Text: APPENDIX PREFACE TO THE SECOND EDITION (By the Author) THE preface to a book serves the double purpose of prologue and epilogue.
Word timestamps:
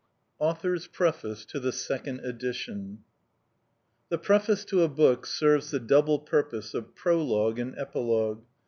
APPENDIX 0.39 0.87
PREFACE 0.87 1.45
TO 1.45 1.59
THE 1.59 1.71
SECOND 1.71 2.21
EDITION 2.21 2.73
(By 2.73 2.95
the 4.09 4.15
Author) 4.17 4.21
THE 4.23 4.25
preface 4.25 4.65
to 4.65 4.81
a 4.81 4.87
book 4.89 5.27
serves 5.27 5.69
the 5.69 5.79
double 5.79 6.17
purpose 6.17 6.73
of 6.73 6.95
prologue 6.95 7.59
and 7.59 7.77
epilogue. 7.77 8.41